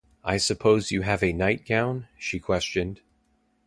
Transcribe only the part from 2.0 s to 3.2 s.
she questioned.